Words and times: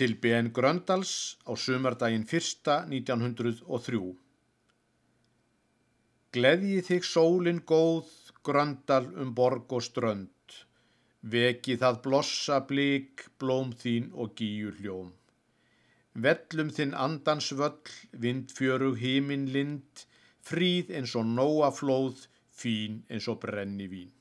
til 0.00 0.14
BN 0.16 0.46
Gröndals 0.56 1.10
á 1.44 1.52
sumardaginn 1.60 2.22
1. 2.24 2.68
1903. 2.88 3.98
Gleðji 6.32 6.78
þig 6.86 7.04
sólin 7.04 7.60
góð, 7.68 8.08
Gröndal 8.40 9.10
um 9.20 9.34
borg 9.36 9.74
og 9.76 9.84
strönd, 9.84 10.54
veki 11.34 11.76
það 11.82 12.00
blossa 12.06 12.62
blík, 12.70 13.26
blóm 13.36 13.74
þín 13.82 14.08
og 14.16 14.32
gíu 14.40 14.72
hljóm. 14.78 15.10
Vellum 16.16 16.70
þinn 16.78 16.96
andans 16.96 17.50
völl, 17.60 17.92
vindfjörug 18.24 18.96
hímin 19.02 19.50
lind, 19.52 20.06
fríð 20.40 20.94
eins 20.96 21.12
og 21.12 21.28
nóa 21.28 21.68
flóð, 21.76 22.24
fín 22.48 23.02
eins 23.12 23.28
og 23.28 23.42
brenni 23.44 23.90
vín. 23.92 24.16